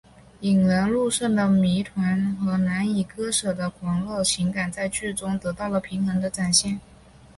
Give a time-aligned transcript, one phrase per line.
[0.39, 6.79] 引人入胜的谜团和难以割舍的狂热情感在剧中得到了平衡的展现。